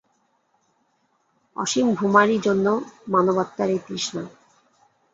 [1.55, 2.65] অসীম ভূমারই জন্য
[3.07, 4.23] মানবাত্মার এই তৃষ্ণা।